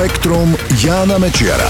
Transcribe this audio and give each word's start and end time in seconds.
Spektrum 0.00 0.56
Jána 0.80 1.20
Mečiara. 1.20 1.68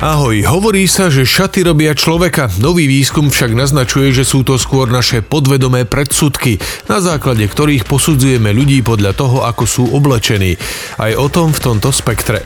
Ahoj, 0.00 0.40
hovorí 0.48 0.88
sa, 0.88 1.12
že 1.12 1.28
šaty 1.28 1.60
robia 1.60 1.92
človeka. 1.92 2.48
Nový 2.56 2.88
výskum 2.88 3.28
však 3.28 3.52
naznačuje, 3.52 4.16
že 4.16 4.24
sú 4.24 4.48
to 4.48 4.56
skôr 4.56 4.88
naše 4.88 5.20
podvedomé 5.20 5.84
predsudky, 5.84 6.56
na 6.88 7.04
základe 7.04 7.44
ktorých 7.44 7.84
posudzujeme 7.84 8.56
ľudí 8.56 8.80
podľa 8.80 9.12
toho, 9.12 9.44
ako 9.44 9.64
sú 9.68 9.84
oblečení. 9.92 10.56
Aj 10.96 11.12
o 11.20 11.28
tom 11.28 11.52
v 11.52 11.60
tomto 11.60 11.92
spektre. 11.92 12.40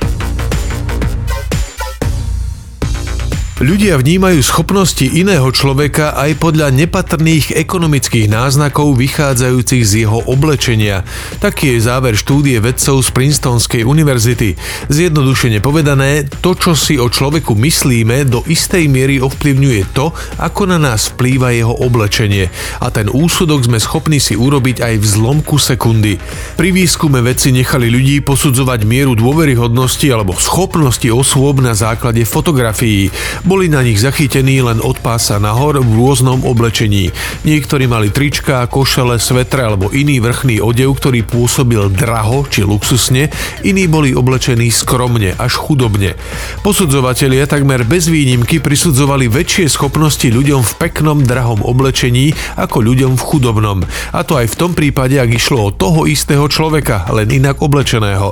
Ľudia 3.58 3.98
vnímajú 3.98 4.38
schopnosti 4.38 5.02
iného 5.02 5.50
človeka 5.50 6.14
aj 6.14 6.38
podľa 6.38 6.70
nepatrných 6.70 7.58
ekonomických 7.58 8.30
náznakov 8.30 8.94
vychádzajúcich 8.94 9.82
z 9.82 9.92
jeho 10.06 10.22
oblečenia. 10.30 11.02
Taký 11.42 11.74
je 11.74 11.82
záver 11.82 12.14
štúdie 12.14 12.62
vedcov 12.62 13.02
z 13.02 13.10
Princetonskej 13.10 13.82
univerzity. 13.82 14.54
Zjednodušene 14.86 15.58
povedané, 15.58 16.30
to, 16.38 16.54
čo 16.54 16.78
si 16.78 17.02
o 17.02 17.10
človeku 17.10 17.58
myslíme, 17.58 18.30
do 18.30 18.46
istej 18.46 18.86
miery 18.86 19.18
ovplyvňuje 19.18 19.90
to, 19.90 20.14
ako 20.38 20.70
na 20.70 20.78
nás 20.78 21.10
vplýva 21.18 21.50
jeho 21.50 21.74
oblečenie. 21.82 22.54
A 22.78 22.94
ten 22.94 23.10
úsudok 23.10 23.66
sme 23.66 23.82
schopní 23.82 24.22
si 24.22 24.38
urobiť 24.38 24.86
aj 24.86 24.94
v 25.02 25.06
zlomku 25.18 25.58
sekundy. 25.58 26.14
Pri 26.54 26.70
výskume 26.70 27.18
vedci 27.26 27.50
nechali 27.50 27.90
ľudí 27.90 28.22
posudzovať 28.22 28.86
mieru 28.86 29.18
dôveryhodnosti 29.18 30.06
alebo 30.14 30.38
schopnosti 30.38 31.10
osôb 31.10 31.58
na 31.58 31.74
základe 31.74 32.22
fotografií. 32.22 33.10
Boli 33.48 33.72
na 33.72 33.80
nich 33.80 33.96
zachytení 33.96 34.60
len 34.60 34.76
od 34.84 35.00
pása 35.00 35.40
nahor 35.40 35.80
v 35.80 35.88
rôznom 35.96 36.44
oblečení. 36.44 37.08
Niektorí 37.48 37.88
mali 37.88 38.12
trička, 38.12 38.68
košele, 38.68 39.16
svetre 39.16 39.64
alebo 39.64 39.88
iný 39.88 40.20
vrchný 40.20 40.60
odev, 40.60 40.92
ktorý 41.00 41.24
pôsobil 41.24 41.80
draho 41.88 42.44
či 42.44 42.60
luxusne, 42.60 43.32
iní 43.64 43.88
boli 43.88 44.12
oblečení 44.12 44.68
skromne 44.68 45.32
až 45.40 45.56
chudobne. 45.56 46.12
Posudzovatelia 46.60 47.48
takmer 47.48 47.88
bez 47.88 48.12
výnimky 48.12 48.60
prisudzovali 48.60 49.32
väčšie 49.32 49.72
schopnosti 49.72 50.28
ľuďom 50.28 50.60
v 50.60 50.72
peknom 50.76 51.24
drahom 51.24 51.64
oblečení 51.64 52.36
ako 52.60 52.84
ľuďom 52.84 53.16
v 53.16 53.26
chudobnom. 53.32 53.80
A 54.12 54.28
to 54.28 54.36
aj 54.36 54.52
v 54.52 54.58
tom 54.60 54.76
prípade, 54.76 55.16
ak 55.16 55.32
išlo 55.32 55.72
o 55.72 55.72
toho 55.72 56.04
istého 56.04 56.44
človeka, 56.52 57.08
len 57.16 57.32
inak 57.32 57.64
oblečeného. 57.64 58.28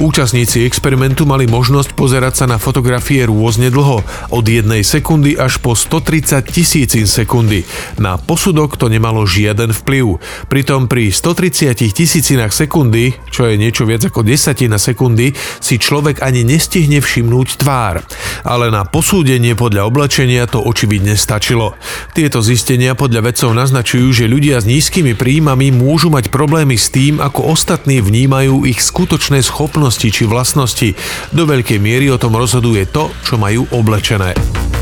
Účastníci 0.00 0.64
experimentu 0.64 1.28
mali 1.28 1.44
možnosť 1.44 1.92
pozerať 1.92 2.32
sa 2.40 2.44
na 2.48 2.56
fotografie 2.56 3.28
rôzne 3.28 3.68
dlho, 3.68 4.00
od 4.32 4.53
jednej 4.60 4.86
sekundy 4.86 5.34
až 5.34 5.58
po 5.58 5.74
130 5.74 6.46
tisícin 6.46 7.06
sekundy. 7.10 7.66
Na 7.98 8.14
posudok 8.14 8.78
to 8.78 8.86
nemalo 8.86 9.26
žiaden 9.26 9.74
vplyv. 9.74 10.22
Pritom 10.46 10.86
pri 10.86 11.10
130 11.10 11.74
tisícinách 11.90 12.54
sekundy, 12.54 13.18
čo 13.34 13.50
je 13.50 13.58
niečo 13.58 13.82
viac 13.82 14.06
ako 14.06 14.22
desatina 14.22 14.78
sekundy, 14.78 15.34
si 15.58 15.80
človek 15.80 16.22
ani 16.22 16.46
nestihne 16.46 17.02
všimnúť 17.02 17.48
tvár. 17.58 18.06
Ale 18.46 18.70
na 18.70 18.86
posúdenie 18.86 19.58
podľa 19.58 19.90
oblečenia 19.90 20.46
to 20.46 20.62
očividne 20.62 21.18
stačilo. 21.18 21.74
Tieto 22.14 22.38
zistenia 22.44 22.94
podľa 22.94 23.32
vedcov 23.32 23.50
naznačujú, 23.56 24.14
že 24.14 24.30
ľudia 24.30 24.62
s 24.62 24.68
nízkymi 24.68 25.18
príjmami 25.18 25.74
môžu 25.74 26.12
mať 26.12 26.30
problémy 26.30 26.78
s 26.78 26.92
tým, 26.92 27.18
ako 27.18 27.50
ostatní 27.50 27.98
vnímajú 28.04 28.68
ich 28.68 28.78
skutočné 28.84 29.40
schopnosti 29.40 30.04
či 30.04 30.22
vlastnosti. 30.28 30.94
Do 31.32 31.48
veľkej 31.48 31.80
miery 31.80 32.12
o 32.12 32.20
tom 32.20 32.36
rozhoduje 32.36 32.84
to, 32.86 33.10
čo 33.24 33.40
majú 33.40 33.64
oblečené. 33.72 34.43
Thank 34.52 34.68
you. 34.68 34.73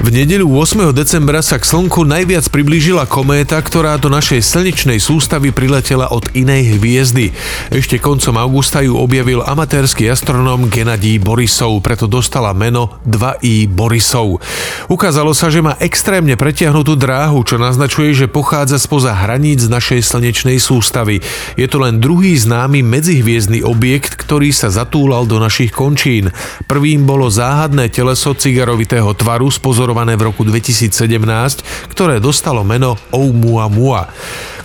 V 0.00 0.08
nedeľu 0.08 0.48
8. 0.64 0.96
decembra 0.96 1.44
sa 1.44 1.60
k 1.60 1.68
Slnku 1.68 2.08
najviac 2.08 2.48
priblížila 2.48 3.04
kométa, 3.04 3.60
ktorá 3.60 4.00
do 4.00 4.08
našej 4.08 4.40
slnečnej 4.40 4.96
sústavy 4.96 5.52
priletela 5.52 6.08
od 6.08 6.24
inej 6.32 6.80
hviezdy. 6.80 7.36
Ešte 7.68 8.00
koncom 8.00 8.40
augusta 8.40 8.80
ju 8.80 8.96
objavil 8.96 9.44
amatérsky 9.44 10.08
astronóm 10.08 10.72
Genadí 10.72 11.20
Borisov, 11.20 11.84
preto 11.84 12.08
dostala 12.08 12.56
meno 12.56 12.96
2i 13.04 13.68
Borisov. 13.68 14.40
Ukázalo 14.88 15.36
sa, 15.36 15.52
že 15.52 15.60
má 15.60 15.76
extrémne 15.76 16.32
pretiahnutú 16.32 16.96
dráhu, 16.96 17.44
čo 17.44 17.60
naznačuje, 17.60 18.16
že 18.16 18.24
pochádza 18.24 18.80
spoza 18.80 19.12
hraníc 19.12 19.68
našej 19.68 20.00
slnečnej 20.00 20.64
sústavy. 20.64 21.20
Je 21.60 21.68
to 21.68 21.76
len 21.76 22.00
druhý 22.00 22.40
známy 22.40 22.80
medzihviezdny 22.80 23.60
objekt, 23.60 24.16
ktorý 24.16 24.48
sa 24.48 24.72
zatúlal 24.72 25.28
do 25.28 25.36
našich 25.36 25.76
končín. 25.76 26.32
Prvým 26.64 27.04
bolo 27.04 27.28
záhadné 27.28 27.92
teleso 27.92 28.32
cigarovitého 28.32 29.12
tvaru 29.12 29.52
s 29.52 29.60
pozor 29.60 29.89
pozorované 29.90 30.14
v 30.14 30.30
roku 30.30 30.46
2017, 30.46 31.90
ktoré 31.90 32.22
dostalo 32.22 32.62
meno 32.62 32.94
Oumuamua. 33.10 34.06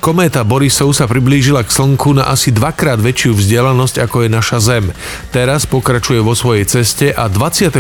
Kométa 0.04 0.44
Borisov 0.44 0.92
sa 0.92 1.08
priblížila 1.08 1.64
k 1.64 1.72
Slnku 1.72 2.14
na 2.14 2.28
asi 2.28 2.52
dvakrát 2.52 3.00
väčšiu 3.02 3.36
vzdialenosť 3.36 3.96
ako 4.06 4.28
je 4.28 4.30
naša 4.30 4.58
Zem. 4.62 4.86
Teraz 5.32 5.64
pokračuje 5.66 6.20
vo 6.22 6.36
svojej 6.36 6.68
ceste 6.68 7.10
a 7.16 7.32
28. 7.32 7.80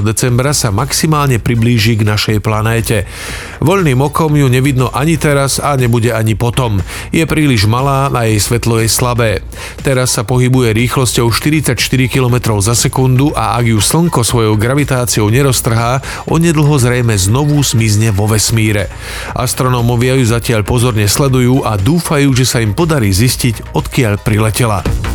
decembra 0.00 0.54
sa 0.54 0.70
maximálne 0.70 1.42
priblíži 1.42 1.98
k 1.98 2.06
našej 2.06 2.38
planéte. 2.40 3.04
Voľným 3.60 3.98
okom 3.98 4.38
ju 4.38 4.46
nevidno 4.46 4.88
ani 4.94 5.18
teraz 5.18 5.58
a 5.58 5.74
nebude 5.74 6.14
ani 6.14 6.38
potom. 6.38 6.78
Je 7.10 7.26
príliš 7.26 7.68
malá 7.68 8.08
a 8.08 8.30
jej 8.30 8.38
svetlo 8.40 8.80
je 8.80 8.88
slabé. 8.88 9.44
Teraz 9.82 10.14
sa 10.16 10.24
pohybuje 10.24 10.72
rýchlosťou 10.72 11.28
44 11.28 11.76
km 12.08 12.56
za 12.62 12.72
sekundu 12.72 13.34
a 13.36 13.58
ak 13.58 13.68
ju 13.68 13.78
Slnko 13.82 14.22
svojou 14.22 14.54
gravitáciou 14.56 15.28
neroztrhá, 15.28 16.00
onedlho 16.30 16.78
zrejme 16.80 17.18
znovu 17.18 17.60
smizne 17.60 18.14
vo 18.14 18.30
vesmíre. 18.30 18.88
Astronómovia 19.36 20.16
ju 20.16 20.24
zatiaľ 20.24 20.64
pozorne 20.64 21.04
sledujú 21.04 21.65
a 21.66 21.74
dúfajú, 21.74 22.30
že 22.30 22.46
sa 22.46 22.62
im 22.62 22.70
podarí 22.70 23.10
zistiť, 23.10 23.74
odkiaľ 23.74 24.22
priletela. 24.22 25.05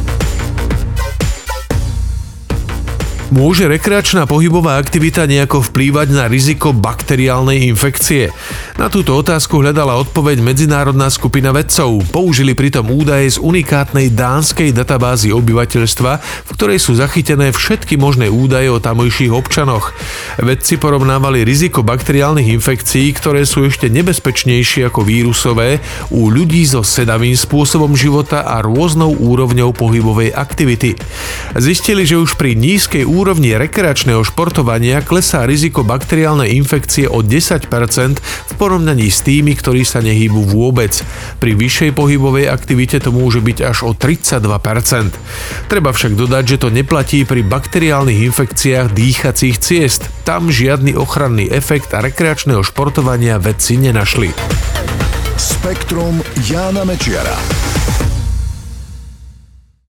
Môže 3.31 3.63
rekreačná 3.63 4.27
pohybová 4.27 4.75
aktivita 4.75 5.23
nejako 5.23 5.63
vplývať 5.71 6.11
na 6.11 6.27
riziko 6.27 6.75
bakteriálnej 6.75 7.63
infekcie? 7.63 8.27
Na 8.75 8.91
túto 8.91 9.15
otázku 9.15 9.63
hľadala 9.63 9.95
odpoveď 10.03 10.43
medzinárodná 10.43 11.07
skupina 11.07 11.55
vedcov. 11.55 12.03
Použili 12.11 12.51
pritom 12.51 12.91
údaje 12.91 13.31
z 13.31 13.37
unikátnej 13.39 14.11
dánskej 14.11 14.75
databázy 14.75 15.31
obyvateľstva, 15.31 16.11
v 16.19 16.49
ktorej 16.51 16.83
sú 16.83 16.99
zachytené 16.99 17.55
všetky 17.55 17.95
možné 17.95 18.27
údaje 18.27 18.67
o 18.67 18.83
tamojších 18.83 19.31
občanoch. 19.31 19.95
Vedci 20.35 20.75
porovnávali 20.75 21.47
riziko 21.47 21.87
bakteriálnych 21.87 22.51
infekcií, 22.51 23.15
ktoré 23.15 23.47
sú 23.47 23.63
ešte 23.63 23.87
nebezpečnejšie 23.87 24.91
ako 24.91 25.07
vírusové, 25.07 25.79
u 26.11 26.27
ľudí 26.27 26.67
so 26.67 26.83
sedavým 26.83 27.39
spôsobom 27.39 27.95
života 27.95 28.43
a 28.43 28.59
rôznou 28.59 29.15
úrovňou 29.15 29.71
pohybovej 29.71 30.35
aktivity. 30.35 30.99
Zistili, 31.55 32.03
že 32.03 32.19
už 32.19 32.35
pri 32.35 32.59
nízkej 32.59 33.07
úrovni 33.07 33.19
úrovni 33.21 33.53
rekreačného 33.53 34.25
športovania 34.25 35.05
klesá 35.05 35.45
riziko 35.45 35.85
bakteriálnej 35.85 36.57
infekcie 36.57 37.05
o 37.05 37.21
10% 37.21 37.69
v 38.17 38.51
porovnaní 38.57 39.13
s 39.13 39.21
tými, 39.21 39.53
ktorí 39.53 39.85
sa 39.85 40.01
nehýbu 40.01 40.49
vôbec. 40.49 40.89
Pri 41.37 41.53
vyššej 41.53 41.93
pohybovej 41.93 42.49
aktivite 42.49 42.97
to 42.97 43.13
môže 43.13 43.37
byť 43.37 43.57
až 43.61 43.77
o 43.85 43.93
32%. 43.93 45.69
Treba 45.69 45.93
však 45.93 46.17
dodať, 46.17 46.43
že 46.49 46.57
to 46.65 46.73
neplatí 46.73 47.21
pri 47.21 47.45
bakteriálnych 47.45 48.25
infekciách 48.33 48.89
dýchacích 48.89 49.61
ciest. 49.61 50.09
Tam 50.25 50.49
žiadny 50.49 50.97
ochranný 50.97 51.45
efekt 51.53 51.93
a 51.93 52.01
rekreačného 52.01 52.65
športovania 52.65 53.37
vedci 53.37 53.77
nenašli. 53.77 54.33
Spektrum 55.37 56.25
Jána 56.49 56.81
Mečiara. 56.89 57.37